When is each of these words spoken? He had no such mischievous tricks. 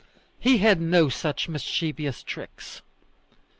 He 0.39 0.57
had 0.57 0.81
no 0.81 1.09
such 1.09 1.47
mischievous 1.47 2.23
tricks. 2.23 2.81